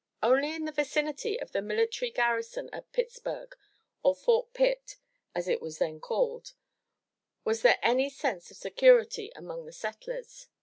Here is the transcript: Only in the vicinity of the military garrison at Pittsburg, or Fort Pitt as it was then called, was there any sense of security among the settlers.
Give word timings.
Only 0.23 0.51
in 0.55 0.65
the 0.65 0.71
vicinity 0.71 1.39
of 1.39 1.51
the 1.51 1.61
military 1.61 2.09
garrison 2.09 2.71
at 2.73 2.91
Pittsburg, 2.91 3.55
or 4.01 4.15
Fort 4.15 4.51
Pitt 4.51 4.95
as 5.35 5.47
it 5.47 5.61
was 5.61 5.77
then 5.77 5.99
called, 5.99 6.53
was 7.43 7.61
there 7.61 7.77
any 7.83 8.09
sense 8.09 8.49
of 8.49 8.57
security 8.57 9.31
among 9.35 9.67
the 9.67 9.71
settlers. 9.71 10.47